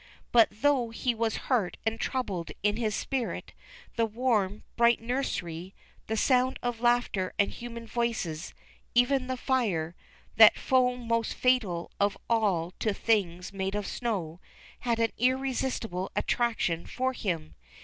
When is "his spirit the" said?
2.77-4.07